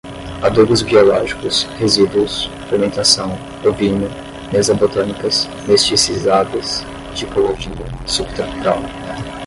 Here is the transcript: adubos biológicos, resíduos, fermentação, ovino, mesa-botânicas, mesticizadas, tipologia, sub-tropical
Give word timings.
adubos 0.41 0.81
biológicos, 0.81 1.67
resíduos, 1.79 2.49
fermentação, 2.71 3.37
ovino, 3.63 4.09
mesa-botânicas, 4.51 5.47
mesticizadas, 5.67 6.83
tipologia, 7.13 7.85
sub-tropical 8.07 8.79